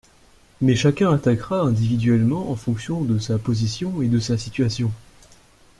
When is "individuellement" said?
1.61-2.49